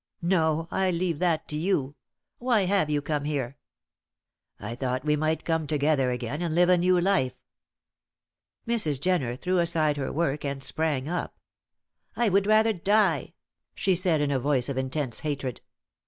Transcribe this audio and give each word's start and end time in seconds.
No, 0.23 0.67
I 0.71 0.89
leave 0.89 1.19
that 1.19 1.47
to 1.49 1.55
you. 1.55 1.93
Why 2.39 2.61
have 2.61 2.89
you 2.89 3.03
come 3.03 3.23
here?" 3.23 3.57
"I 4.59 4.73
thought 4.73 5.05
we 5.05 5.15
might 5.15 5.45
come 5.45 5.67
together 5.67 6.09
again 6.09 6.41
and 6.41 6.55
live 6.55 6.69
a 6.69 6.77
new 6.79 6.99
life." 6.99 7.35
Mrs. 8.67 8.99
Jenner 8.99 9.35
threw 9.35 9.59
aside 9.59 9.97
her 9.97 10.11
work 10.11 10.43
and 10.43 10.63
sprang 10.63 11.07
up. 11.07 11.37
"I 12.15 12.29
would 12.29 12.47
rather 12.47 12.73
die," 12.73 13.35
she 13.75 13.93
said, 13.93 14.21
in 14.21 14.31
a 14.31 14.39
voice 14.39 14.69
of 14.69 14.77
intense 14.79 15.19
hatred. 15.19 15.61